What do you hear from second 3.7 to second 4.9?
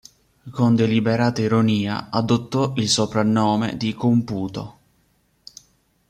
di Computo.